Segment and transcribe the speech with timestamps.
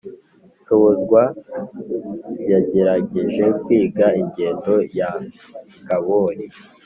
[0.61, 1.21] Nshobozwa
[2.51, 5.11] yagerageje kwiga ingendo ya
[5.83, 6.45] ngabori.